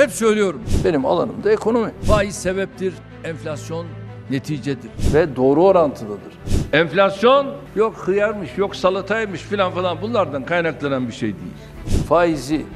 Hep 0.00 0.10
söylüyorum. 0.10 0.62
Benim 0.84 1.06
alanım 1.06 1.44
da 1.44 1.52
ekonomi. 1.52 1.90
Faiz 2.02 2.34
sebeptir, 2.34 2.94
enflasyon 3.24 3.86
neticedir. 4.30 4.90
Ve 5.14 5.36
doğru 5.36 5.64
orantılıdır. 5.64 6.32
Enflasyon 6.72 7.46
yok 7.76 7.96
hıyarmış, 7.96 8.50
yok 8.58 8.76
salataymış 8.76 9.40
filan 9.40 9.72
falan 9.72 10.02
bunlardan 10.02 10.44
kaynaklanan 10.44 11.08
bir 11.08 11.12
şey 11.12 11.28
değil. 11.28 11.52
Faizi 12.08 12.66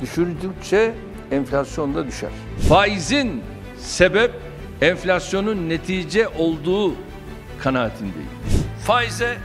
düşürdükçe 0.00 0.94
enflasyon 1.30 1.94
da 1.94 2.06
düşer. 2.06 2.30
Faizin 2.68 3.42
sebep 3.78 4.30
enflasyonun 4.80 5.68
netice 5.68 6.28
olduğu 6.28 6.94
kanaatindeyim. 7.58 8.28
Faize 8.86 9.36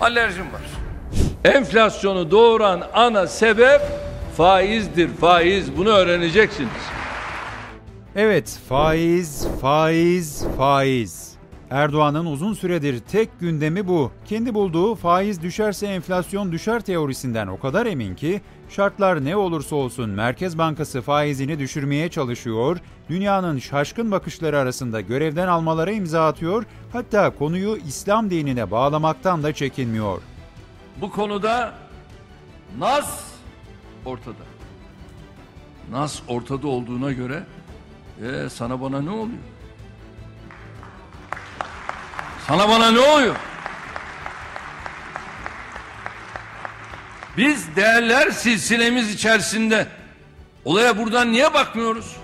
alerjim 0.00 0.44
var. 0.52 0.62
Enflasyonu 1.54 2.30
doğuran 2.30 2.82
ana 2.94 3.26
sebep 3.26 3.80
faizdir. 4.36 5.08
Faiz 5.08 5.76
bunu 5.76 5.88
öğreneceksiniz. 5.88 6.70
Evet, 8.16 8.58
faiz, 8.68 9.46
faiz, 9.60 10.46
faiz. 10.56 11.30
Erdoğan'ın 11.70 12.26
uzun 12.26 12.52
süredir 12.52 12.98
tek 12.98 13.40
gündemi 13.40 13.88
bu. 13.88 14.12
Kendi 14.24 14.54
bulduğu 14.54 14.94
faiz 14.94 15.42
düşerse 15.42 15.86
enflasyon 15.86 16.52
düşer 16.52 16.80
teorisinden 16.80 17.46
o 17.46 17.58
kadar 17.58 17.86
emin 17.86 18.14
ki 18.14 18.40
şartlar 18.68 19.24
ne 19.24 19.36
olursa 19.36 19.76
olsun 19.76 20.10
Merkez 20.10 20.58
Bankası 20.58 21.02
faizini 21.02 21.58
düşürmeye 21.58 22.08
çalışıyor, 22.08 22.78
dünyanın 23.08 23.58
şaşkın 23.58 24.10
bakışları 24.10 24.58
arasında 24.58 25.00
görevden 25.00 25.48
almalara 25.48 25.90
imza 25.90 26.26
atıyor, 26.26 26.64
hatta 26.92 27.30
konuyu 27.30 27.76
İslam 27.76 28.30
dinine 28.30 28.70
bağlamaktan 28.70 29.42
da 29.42 29.52
çekinmiyor. 29.52 30.22
Bu 31.00 31.10
konuda 31.10 31.72
Nas 32.78 33.29
ortada. 34.04 34.44
Nas 35.90 36.20
ortada 36.28 36.68
olduğuna 36.68 37.12
göre 37.12 37.42
e, 38.26 38.48
sana 38.48 38.80
bana 38.80 39.02
ne 39.02 39.10
oluyor? 39.10 39.38
Sana 42.46 42.68
bana 42.68 42.90
ne 42.90 42.98
oluyor? 43.00 43.36
Biz 47.36 47.76
değerler 47.76 48.30
silsilemiz 48.30 49.14
içerisinde 49.14 49.86
olaya 50.64 50.98
buradan 50.98 51.32
niye 51.32 51.54
bakmıyoruz? 51.54 52.16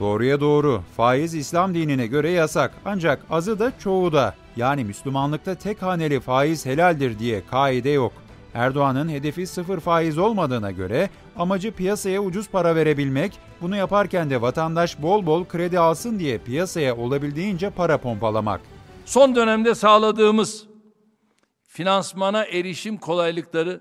Doğruya 0.00 0.40
doğru. 0.40 0.82
Faiz 0.96 1.34
İslam 1.34 1.74
dinine 1.74 2.06
göre 2.06 2.30
yasak. 2.30 2.72
Ancak 2.84 3.22
azı 3.30 3.58
da 3.58 3.72
çoğu 3.78 4.12
da. 4.12 4.34
Yani 4.56 4.84
Müslümanlıkta 4.84 5.54
tek 5.54 5.82
haneli 5.82 6.20
faiz 6.20 6.66
helaldir 6.66 7.18
diye 7.18 7.42
kaide 7.50 7.90
yok. 7.90 8.12
Erdoğan'ın 8.54 9.08
hedefi 9.08 9.46
sıfır 9.46 9.80
faiz 9.80 10.18
olmadığına 10.18 10.70
göre 10.70 11.10
amacı 11.36 11.72
piyasaya 11.72 12.22
ucuz 12.22 12.48
para 12.48 12.76
verebilmek, 12.76 13.38
bunu 13.60 13.76
yaparken 13.76 14.30
de 14.30 14.42
vatandaş 14.42 15.02
bol 15.02 15.26
bol 15.26 15.44
kredi 15.44 15.78
alsın 15.78 16.18
diye 16.18 16.38
piyasaya 16.38 16.96
olabildiğince 16.96 17.70
para 17.70 17.98
pompalamak. 17.98 18.60
Son 19.04 19.34
dönemde 19.36 19.74
sağladığımız 19.74 20.66
finansmana 21.62 22.44
erişim 22.44 22.96
kolaylıkları 22.96 23.80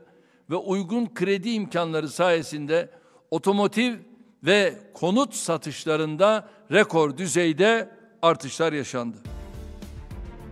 ve 0.49 0.55
uygun 0.55 1.13
kredi 1.13 1.49
imkanları 1.49 2.09
sayesinde 2.09 2.89
otomotiv 3.31 3.95
ve 4.43 4.73
konut 4.93 5.35
satışlarında 5.35 6.47
rekor 6.71 7.17
düzeyde 7.17 7.89
artışlar 8.21 8.73
yaşandı. 8.73 9.17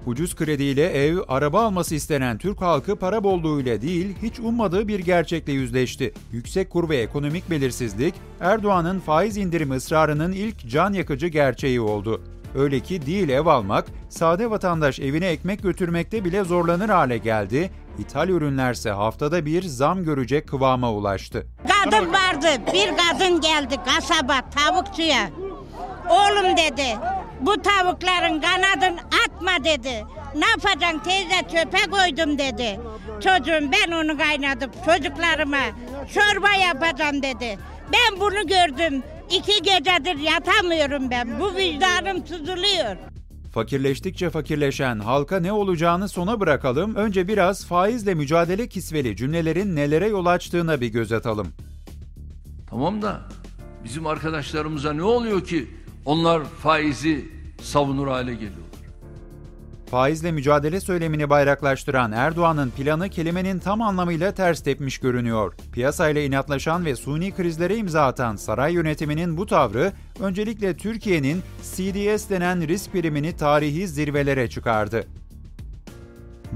Ucuz 0.08 0.36
krediyle 0.36 1.06
ev, 1.06 1.18
araba 1.28 1.64
alması 1.66 1.96
istenen 1.96 2.38
Türk 2.38 2.62
halkı 2.62 2.96
para 2.96 3.24
bolluğuyla 3.24 3.82
değil, 3.82 4.16
hiç 4.22 4.40
ummadığı 4.40 4.88
bir 4.88 5.00
gerçekle 5.00 5.54
yüzleşti. 5.54 6.14
Yüksek 6.32 6.70
kur 6.70 6.90
ve 6.90 6.98
ekonomik 6.98 7.50
belirsizlik, 7.50 8.16
Erdoğan'ın 8.40 9.00
faiz 9.00 9.38
indirimi 9.38 9.76
ısrarının 9.76 10.32
ilk 10.32 10.70
can 10.70 10.94
yakıcı 10.94 11.28
gerçeği 11.28 11.82
oldu. 11.82 12.22
Öyle 12.56 12.80
ki 12.80 13.06
değil 13.06 13.30
ev 13.30 13.46
almak, 13.46 13.86
sade 14.10 14.50
vatandaş 14.50 15.00
evine 15.00 15.28
ekmek 15.28 15.64
götürmekte 15.64 16.26
bile 16.26 16.44
zorlanır 16.44 16.90
hale 16.90 17.18
geldi. 17.18 17.72
İthal 18.00 18.30
ürünlerse 18.30 18.92
haftada 18.92 19.46
bir 19.46 19.64
zam 19.64 20.04
görecek 20.04 20.48
kıvama 20.48 20.94
ulaştı. 20.94 21.48
Kadın 21.68 22.14
vardı, 22.14 22.48
bir 22.74 22.90
kadın 22.98 23.42
geldi 23.42 23.76
kasaba 23.86 24.42
tavukçuya. 24.56 25.30
Oğlum 26.10 26.58
dedi, 26.58 26.98
bu 27.42 27.62
tavukların 27.62 28.42
kanadını 28.42 29.00
atma 29.38 29.64
dedi. 29.64 30.06
Ne 30.36 30.46
yapacaksın 30.50 31.00
teyze 31.00 31.42
çöpe 31.42 31.92
koydum 31.92 32.38
dedi. 32.38 32.80
Çocuğum 33.14 33.72
ben 33.72 33.92
onu 33.92 34.18
kaynadım 34.18 34.72
çocuklarıma 34.86 35.58
çorba 36.14 36.54
yapacağım 36.54 37.24
dedi. 37.24 37.58
Ben 37.94 38.20
bunu 38.20 38.48
gördüm. 38.48 39.04
İki 39.30 39.62
gecedir 39.64 40.20
yatamıyorum 40.20 41.10
ben. 41.10 41.40
Bu 41.40 41.56
vicdanım 41.56 42.26
tutuluyor. 42.26 42.98
Fakirleştikçe 43.54 44.30
fakirleşen 44.30 45.00
halka 45.00 45.40
ne 45.40 45.52
olacağını 45.52 46.10
sona 46.10 46.40
bırakalım. 46.40 46.96
Önce 46.96 47.28
biraz 47.28 47.66
faizle 47.66 48.14
mücadele 48.14 48.68
kisveli 48.68 49.16
cümlelerin 49.16 49.76
nelere 49.76 50.08
yol 50.08 50.26
açtığına 50.26 50.82
bir 50.82 50.88
göz 50.88 51.12
atalım. 51.12 51.48
Tamam 52.70 53.02
da 53.02 53.22
bizim 53.84 54.08
arkadaşlarımıza 54.08 54.94
ne 54.94 55.04
oluyor 55.04 55.44
ki 55.46 55.68
onlar 56.06 56.46
faizi 56.46 57.26
savunur 57.62 58.08
hale 58.08 58.34
geliyorlar? 58.34 58.67
Faizle 59.92 60.32
mücadele 60.32 60.80
söylemini 60.80 61.30
bayraklaştıran 61.30 62.12
Erdoğan'ın 62.12 62.70
planı 62.70 63.10
kelimenin 63.10 63.60
tam 63.60 63.82
anlamıyla 63.82 64.32
ters 64.32 64.64
tepmiş 64.64 64.98
görünüyor. 64.98 65.54
Piyasayla 65.72 66.22
inatlaşan 66.22 66.86
ve 66.86 66.96
suni 66.96 67.32
krizlere 67.32 67.76
imza 67.76 68.06
atan 68.06 68.36
saray 68.36 68.74
yönetiminin 68.74 69.38
bu 69.38 69.46
tavrı 69.46 69.92
öncelikle 70.20 70.78
Türkiye'nin 70.78 71.44
CDS 71.64 72.30
denen 72.30 72.68
risk 72.68 72.92
primini 72.92 73.36
tarihi 73.38 73.88
zirvelere 73.88 74.50
çıkardı. 74.50 75.08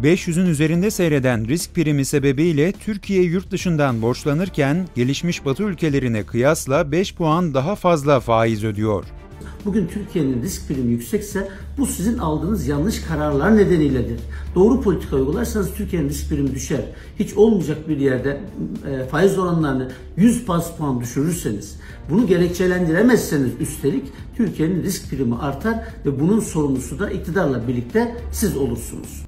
500'ün 0.01 0.45
üzerinde 0.45 0.91
seyreden 0.91 1.47
risk 1.47 1.75
primi 1.75 2.05
sebebiyle 2.05 2.71
Türkiye 2.71 3.23
yurt 3.23 3.51
dışından 3.51 4.01
borçlanırken 4.01 4.87
gelişmiş 4.95 5.45
Batı 5.45 5.63
ülkelerine 5.63 6.25
kıyasla 6.25 6.91
5 6.91 7.15
puan 7.15 7.53
daha 7.53 7.75
fazla 7.75 8.19
faiz 8.19 8.63
ödüyor. 8.63 9.05
Bugün 9.65 9.87
Türkiye'nin 9.87 10.41
risk 10.41 10.67
primi 10.67 10.91
yüksekse 10.91 11.49
bu 11.77 11.85
sizin 11.85 12.17
aldığınız 12.17 12.67
yanlış 12.67 13.01
kararlar 13.01 13.57
nedeniyledir. 13.57 14.19
Doğru 14.55 14.81
politika 14.81 15.15
uygularsanız 15.15 15.73
Türkiye'nin 15.73 16.09
risk 16.09 16.29
primi 16.29 16.55
düşer. 16.55 16.81
Hiç 17.19 17.33
olmayacak 17.33 17.89
bir 17.89 17.97
yerde 17.97 18.41
e, 18.87 19.05
faiz 19.05 19.39
oranlarını 19.39 19.91
100 20.17 20.47
bas 20.47 20.77
puan 20.77 21.01
düşürürseniz, 21.01 21.79
bunu 22.09 22.27
gerekçelendiremezseniz 22.27 23.51
üstelik 23.59 24.05
Türkiye'nin 24.37 24.83
risk 24.83 25.09
primi 25.09 25.35
artar 25.35 25.79
ve 26.05 26.19
bunun 26.19 26.39
sorumlusu 26.39 26.99
da 26.99 27.09
iktidarla 27.09 27.67
birlikte 27.67 28.15
siz 28.31 28.57
olursunuz. 28.57 29.25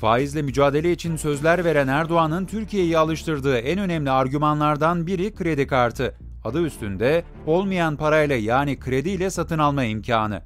Faizle 0.00 0.42
mücadele 0.42 0.92
için 0.92 1.16
sözler 1.16 1.64
veren 1.64 1.88
Erdoğan'ın 1.88 2.46
Türkiye'yi 2.46 2.98
alıştırdığı 2.98 3.56
en 3.56 3.78
önemli 3.78 4.10
argümanlardan 4.10 5.06
biri 5.06 5.34
kredi 5.34 5.66
kartı. 5.66 6.14
Adı 6.44 6.62
üstünde 6.62 7.24
olmayan 7.46 7.96
parayla 7.96 8.36
yani 8.36 8.78
krediyle 8.78 9.30
satın 9.30 9.58
alma 9.58 9.84
imkanı. 9.84 10.42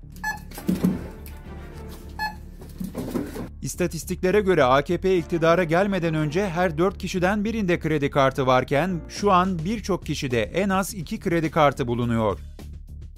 İstatistiklere 3.62 4.41
göre 4.41 4.65
AKP 4.65 5.19
iktidara 5.19 5.65
gelmeden 5.65 6.15
önce 6.15 6.49
her 6.49 6.79
4 6.79 6.99
kişiden 6.99 7.45
birinde 7.45 7.79
kredi 7.79 8.11
kartı 8.11 8.47
varken 8.47 9.01
şu 9.09 9.33
an 9.33 9.59
birçok 9.65 10.06
kişide 10.06 10.43
en 10.43 10.69
az 10.69 10.95
2 10.95 11.21
kredi 11.21 11.51
kartı 11.51 11.87
bulunuyor. 11.87 12.39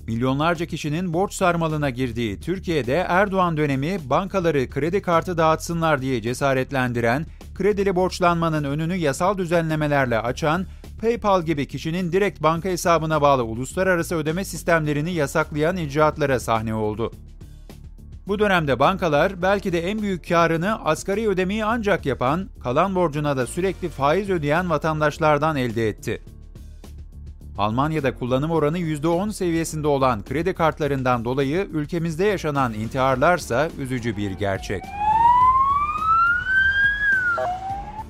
Milyonlarca 0.07 0.67
kişinin 0.67 1.13
borç 1.13 1.33
sarmalına 1.33 1.91
girdiği 1.91 2.41
Türkiye'de 2.41 2.95
Erdoğan 3.09 3.57
dönemi 3.57 3.99
bankaları 4.11 4.71
kredi 4.71 5.03
kartı 5.03 5.39
dağıtsınlar 5.39 6.03
diye 6.03 6.23
cesaretlendiren, 6.23 7.27
kredili 7.55 7.97
borçlanmanın 7.97 8.65
önünü 8.65 8.95
yasal 8.95 9.39
düzenlemelerle 9.39 10.19
açan, 10.19 10.67
PayPal 11.01 11.43
gibi 11.43 11.67
kişinin 11.67 12.13
direkt 12.13 12.43
banka 12.43 12.69
hesabına 12.69 13.23
bağlı 13.23 13.45
uluslararası 13.45 14.17
ödeme 14.17 14.45
sistemlerini 14.45 15.13
yasaklayan 15.13 15.77
icraatlara 15.77 16.41
sahne 16.41 16.75
oldu. 16.75 17.13
Bu 18.29 18.39
dönemde 18.39 18.79
bankalar 18.79 19.43
belki 19.43 19.73
de 19.73 19.91
en 19.91 20.03
büyük 20.03 20.29
karını 20.29 20.85
asgari 20.85 21.29
ödemeyi 21.29 21.65
ancak 21.65 22.07
yapan, 22.07 22.49
kalan 22.63 22.95
borcuna 22.95 23.37
da 23.37 23.47
sürekli 23.47 23.89
faiz 23.89 24.31
ödeyen 24.31 24.71
vatandaşlardan 24.71 25.57
elde 25.57 25.89
etti. 25.89 26.23
Almanya'da 27.59 28.15
kullanım 28.15 28.51
oranı 28.51 28.79
%10 28.79 29.33
seviyesinde 29.33 29.89
olan 29.89 30.25
kredi 30.25 30.55
kartlarından 30.55 31.25
dolayı 31.25 31.69
ülkemizde 31.73 32.25
yaşanan 32.25 32.75
intiharlarsa 32.75 33.69
üzücü 33.79 34.17
bir 34.17 34.31
gerçek. 34.31 34.83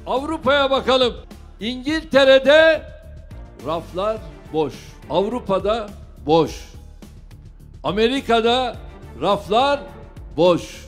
Avrupa'ya 0.07 0.71
bakalım. 0.71 1.15
İngiltere'de 1.61 2.83
raflar 3.67 4.19
boş. 4.53 4.75
Avrupa'da 5.11 5.91
boş. 6.27 6.69
Amerika'da 7.85 8.77
raflar 9.21 9.81
boş. 10.37 10.87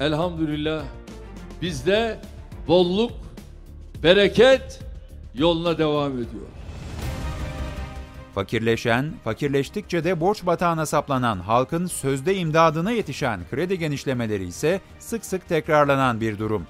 Elhamdülillah 0.00 0.82
bizde 1.62 2.18
bolluk, 2.68 3.12
bereket 4.02 4.80
yoluna 5.34 5.78
devam 5.78 6.12
ediyor. 6.12 6.46
Fakirleşen, 8.34 9.12
fakirleştikçe 9.24 10.04
de 10.04 10.20
borç 10.20 10.46
batağına 10.46 10.86
saplanan 10.86 11.40
halkın 11.40 11.86
sözde 11.86 12.36
imdadına 12.36 12.90
yetişen 12.90 13.40
kredi 13.50 13.78
genişlemeleri 13.78 14.46
ise 14.46 14.80
sık 14.98 15.24
sık 15.24 15.48
tekrarlanan 15.48 16.20
bir 16.20 16.38
durum. 16.38 16.66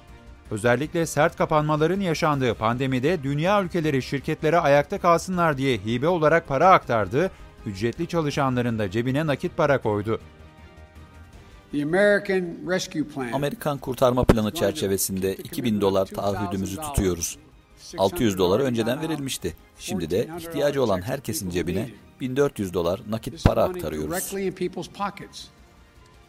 Özellikle 0.53 1.05
sert 1.05 1.35
kapanmaların 1.37 1.99
yaşandığı 1.99 2.53
pandemide 2.53 3.23
dünya 3.23 3.63
ülkeleri 3.63 4.01
şirketlere 4.01 4.59
ayakta 4.59 4.97
kalsınlar 4.99 5.57
diye 5.57 5.77
hibe 5.77 6.07
olarak 6.07 6.47
para 6.47 6.69
aktardı, 6.69 7.31
ücretli 7.65 8.07
çalışanların 8.07 8.79
da 8.79 8.91
cebine 8.91 9.27
nakit 9.27 9.57
para 9.57 9.77
koydu. 9.81 10.19
Amerikan 13.33 13.77
kurtarma 13.77 14.23
planı 14.23 14.51
çerçevesinde 14.51 15.35
2000 15.35 15.81
dolar 15.81 16.05
taahhüdümüzü 16.05 16.75
tutuyoruz. 16.75 17.37
600 17.97 18.37
dolar 18.37 18.59
önceden 18.59 19.01
verilmişti. 19.01 19.55
Şimdi 19.79 20.09
de 20.09 20.27
ihtiyacı 20.39 20.83
olan 20.83 21.01
herkesin 21.01 21.49
cebine 21.49 21.89
1400 22.21 22.73
dolar 22.73 23.01
nakit 23.09 23.43
para 23.43 23.63
aktarıyoruz. 23.63 24.33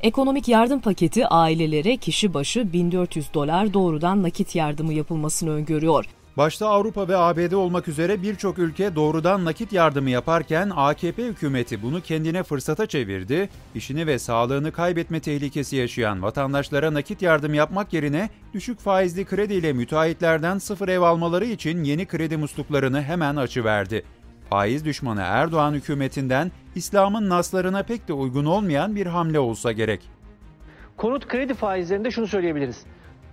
Ekonomik 0.05 0.49
yardım 0.49 0.81
paketi 0.81 1.27
ailelere 1.27 1.97
kişi 1.97 2.35
başı 2.35 2.73
1400 2.73 3.35
dolar 3.35 3.75
doğrudan 3.75 4.23
nakit 4.23 4.55
yardımı 4.55 4.93
yapılmasını 4.93 5.51
öngörüyor. 5.51 6.05
Başta 6.37 6.69
Avrupa 6.69 7.09
ve 7.09 7.17
ABD 7.17 7.53
olmak 7.53 7.89
üzere 7.89 8.23
birçok 8.23 8.59
ülke 8.59 8.95
doğrudan 8.95 9.45
nakit 9.45 9.73
yardımı 9.73 10.11
yaparken 10.11 10.71
AKP 10.77 11.25
hükümeti 11.25 11.83
bunu 11.83 12.01
kendine 12.01 12.43
fırsata 12.43 12.87
çevirdi. 12.87 13.49
İşini 13.75 14.07
ve 14.07 14.19
sağlığını 14.19 14.73
kaybetme 14.73 15.21
tehlikesi 15.21 15.77
yaşayan 15.77 16.23
vatandaşlara 16.23 16.95
nakit 16.95 17.23
yardım 17.23 17.55
yapmak 17.55 17.93
yerine 17.93 18.29
düşük 18.55 18.81
faizli 18.81 19.25
krediyle 19.25 19.73
müteahhitlerden 19.73 20.59
sıfır 20.59 20.89
ev 20.89 21.01
almaları 21.01 21.45
için 21.45 21.85
yeni 21.85 22.07
kredi 22.07 22.37
musluklarını 22.37 23.03
hemen 23.03 23.37
açıverdi. 23.37 24.05
Faiz 24.51 24.85
düşmanı 24.85 25.21
Erdoğan 25.21 25.73
hükümetinden 25.73 26.53
İslam'ın 26.75 27.29
naslarına 27.29 27.83
pek 27.83 28.09
de 28.09 28.13
uygun 28.13 28.45
olmayan 28.45 28.97
bir 28.97 29.07
hamle 29.07 29.39
olsa 29.39 29.73
gerek. 29.73 30.01
Konut 30.97 31.29
kredi 31.29 31.55
faizlerinde 31.55 32.11
şunu 32.11 32.27
söyleyebiliriz. 32.27 32.83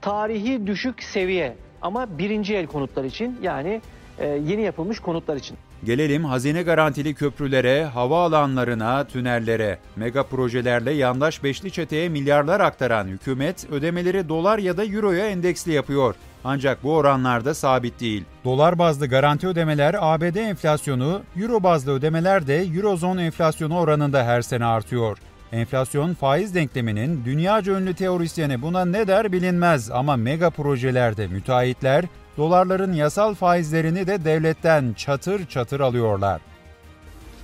Tarihi 0.02 0.68
düşük 0.68 1.04
seviye 1.04 1.56
ama 1.82 2.18
birinci 2.18 2.56
el 2.56 2.68
konutlar 2.68 3.04
için 3.04 3.38
yani 3.42 3.82
e, 4.20 4.28
yeni 4.28 4.62
yapılmış 4.62 5.00
konutlar 5.00 5.36
için. 5.36 5.58
Gelelim 5.84 6.26
hazine 6.26 6.64
garantili 6.64 7.14
köprülere, 7.14 7.86
havaalanlarına, 7.86 9.04
tünellere. 9.04 9.78
Mega 9.96 10.24
projelerle 10.24 10.92
yandaş 10.92 11.44
beşli 11.44 11.72
çeteye 11.72 12.10
milyarlar 12.10 12.60
aktaran 12.60 13.08
hükümet 13.08 13.70
ödemeleri 13.72 14.30
dolar 14.30 14.60
ya 14.60 14.78
da 14.78 14.86
euroya 14.86 15.30
endeksli 15.30 15.72
yapıyor. 15.72 16.16
Ancak 16.44 16.84
bu 16.84 16.96
oranlar 16.96 17.46
da 17.46 17.54
sabit 17.54 18.00
değil. 18.00 18.24
Dolar 18.46 18.80
bazlı 18.80 19.08
garanti 19.08 19.48
ödemeler 19.48 19.96
ABD 20.00 20.36
enflasyonu, 20.36 21.22
euro 21.42 21.64
bazlı 21.64 21.92
ödemeler 21.92 22.48
de 22.48 22.58
eurozon 22.58 23.18
enflasyonu 23.18 23.80
oranında 23.80 24.24
her 24.24 24.42
sene 24.42 24.66
artıyor. 24.66 25.18
Enflasyon 25.52 26.14
faiz 26.14 26.56
denkleminin 26.56 27.26
dünyaca 27.26 27.74
ünlü 27.80 27.94
teorisyeni 27.94 28.62
buna 28.62 28.86
ne 28.86 29.08
der 29.08 29.32
bilinmez 29.32 29.92
ama 29.92 30.16
mega 30.16 30.50
projelerde 30.50 31.28
müteahhitler 31.28 32.06
dolarların 32.38 32.94
yasal 32.94 33.34
faizlerini 33.34 34.08
de 34.08 34.26
devletten 34.26 34.94
çatır 34.94 35.46
çatır 35.46 35.80
alıyorlar. 35.80 36.42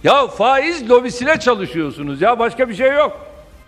Ya 0.03 0.27
faiz 0.27 0.89
lobisine 0.89 1.39
çalışıyorsunuz 1.39 2.21
ya 2.21 2.39
başka 2.39 2.69
bir 2.69 2.75
şey 2.75 2.91
yok. 2.91 3.19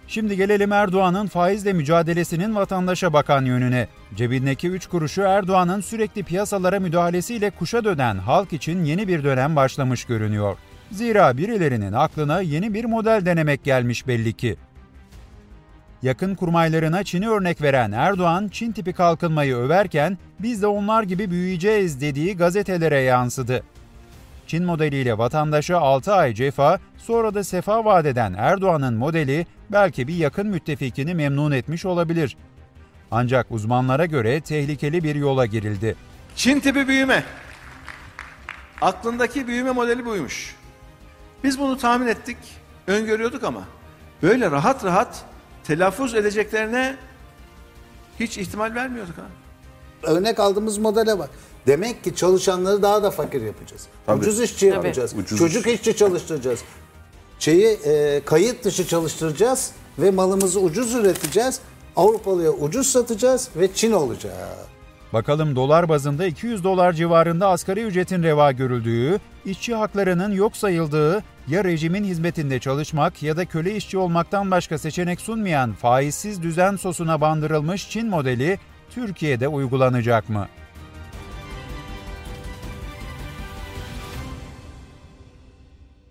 Şimdi 0.09 0.37
gelelim 0.37 0.71
Erdoğan'ın 0.71 1.27
faizle 1.27 1.73
mücadelesinin 1.73 2.55
vatandaşa 2.55 3.13
bakan 3.13 3.45
yönüne. 3.45 3.87
Cebindeki 4.15 4.69
3 4.69 4.87
kuruşu 4.87 5.21
Erdoğan'ın 5.21 5.81
sürekli 5.81 6.23
piyasalara 6.23 6.79
müdahalesiyle 6.79 7.49
kuşa 7.49 7.83
dönen 7.83 8.15
halk 8.17 8.53
için 8.53 8.83
yeni 8.83 9.07
bir 9.07 9.23
dönem 9.23 9.55
başlamış 9.55 10.05
görünüyor. 10.05 10.57
Zira 10.91 11.37
birilerinin 11.37 11.93
aklına 11.93 12.41
yeni 12.41 12.73
bir 12.73 12.85
model 12.85 13.25
denemek 13.25 13.63
gelmiş 13.63 14.07
belli 14.07 14.33
ki. 14.33 14.55
Yakın 16.01 16.35
kurmaylarına 16.35 17.03
Çin'i 17.03 17.29
örnek 17.29 17.61
veren 17.61 17.91
Erdoğan, 17.91 18.47
Çin 18.47 18.71
tipi 18.71 18.93
kalkınmayı 18.93 19.55
överken 19.55 20.17
biz 20.39 20.61
de 20.61 20.67
onlar 20.67 21.03
gibi 21.03 21.31
büyüyeceğiz 21.31 22.01
dediği 22.01 22.37
gazetelere 22.37 22.99
yansıdı. 22.99 23.63
Çin 24.49 24.65
modeliyle 24.65 25.17
vatandaşa 25.17 25.77
6 25.77 26.13
ay 26.13 26.33
cefa, 26.33 26.79
sonra 26.97 27.33
da 27.33 27.43
sefa 27.43 27.85
vaat 27.85 28.05
eden 28.05 28.33
Erdoğan'ın 28.37 28.93
modeli 28.93 29.45
belki 29.69 30.07
bir 30.07 30.15
yakın 30.15 30.47
müttefikini 30.47 31.15
memnun 31.15 31.51
etmiş 31.51 31.85
olabilir. 31.85 32.37
Ancak 33.11 33.47
uzmanlara 33.49 34.05
göre 34.05 34.41
tehlikeli 34.41 35.03
bir 35.03 35.15
yola 35.15 35.45
girildi. 35.45 35.95
Çin 36.35 36.59
tipi 36.59 36.87
büyüme. 36.87 37.23
Aklındaki 38.81 39.47
büyüme 39.47 39.71
modeli 39.71 40.05
buymuş. 40.05 40.55
Biz 41.43 41.59
bunu 41.59 41.77
tahmin 41.77 42.07
ettik, 42.07 42.37
öngörüyorduk 42.87 43.43
ama 43.43 43.63
böyle 44.23 44.51
rahat 44.51 44.85
rahat 44.85 45.25
telaffuz 45.63 46.15
edeceklerine 46.15 46.95
hiç 48.19 48.37
ihtimal 48.37 48.75
vermiyorduk 48.75 49.17
ha. 49.17 49.25
Örnek 50.03 50.39
aldığımız 50.39 50.77
modele 50.77 51.19
bak. 51.19 51.29
Demek 51.67 52.03
ki 52.03 52.15
çalışanları 52.15 52.81
daha 52.81 53.03
da 53.03 53.11
fakir 53.11 53.41
yapacağız. 53.41 53.87
Ucuz 54.17 54.41
işçi 54.41 54.65
yapacağız. 54.65 55.15
Çocuk 55.37 55.67
işçi 55.67 55.95
çalıştıracağız. 55.95 56.59
Şeyi 57.39 57.67
e, 57.67 58.21
kayıt 58.25 58.63
dışı 58.63 58.87
çalıştıracağız 58.87 59.71
ve 59.99 60.11
malımızı 60.11 60.59
ucuz 60.59 60.95
üreteceğiz. 60.95 61.59
Avrupalıya 61.95 62.51
ucuz 62.51 62.87
satacağız 62.87 63.49
ve 63.55 63.73
Çin 63.73 63.91
olacak. 63.91 64.33
Bakalım 65.13 65.55
dolar 65.55 65.89
bazında 65.89 66.25
200 66.25 66.63
dolar 66.63 66.93
civarında 66.93 67.47
asgari 67.47 67.83
ücretin 67.83 68.23
reva 68.23 68.51
görüldüğü, 68.51 69.19
işçi 69.45 69.75
haklarının 69.75 70.31
yok 70.31 70.57
sayıldığı, 70.57 71.23
ya 71.47 71.63
rejimin 71.63 72.03
hizmetinde 72.03 72.59
çalışmak 72.59 73.23
ya 73.23 73.37
da 73.37 73.45
köle 73.45 73.75
işçi 73.75 73.97
olmaktan 73.97 74.51
başka 74.51 74.77
seçenek 74.77 75.21
sunmayan 75.21 75.73
faizsiz 75.73 76.43
düzen 76.43 76.75
sosuna 76.75 77.21
bandırılmış 77.21 77.89
Çin 77.89 78.07
modeli 78.07 78.59
Türkiye'de 78.89 79.47
uygulanacak 79.47 80.29
mı? 80.29 80.47